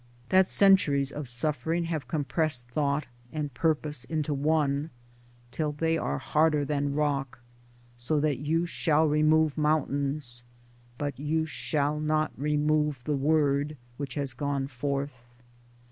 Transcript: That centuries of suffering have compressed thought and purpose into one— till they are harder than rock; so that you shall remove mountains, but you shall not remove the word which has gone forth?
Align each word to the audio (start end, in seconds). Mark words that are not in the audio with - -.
That 0.29 0.49
centuries 0.49 1.11
of 1.11 1.29
suffering 1.29 1.83
have 1.83 2.07
compressed 2.07 2.67
thought 2.69 3.05
and 3.31 3.53
purpose 3.53 4.03
into 4.05 4.33
one— 4.33 4.89
till 5.51 5.73
they 5.73 5.95
are 5.95 6.17
harder 6.17 6.65
than 6.65 6.95
rock; 6.95 7.39
so 7.97 8.19
that 8.19 8.39
you 8.39 8.65
shall 8.65 9.05
remove 9.07 9.59
mountains, 9.59 10.43
but 10.97 11.19
you 11.19 11.45
shall 11.45 11.99
not 11.99 12.31
remove 12.35 13.03
the 13.03 13.15
word 13.15 13.77
which 13.97 14.15
has 14.15 14.33
gone 14.33 14.65
forth? 14.65 15.21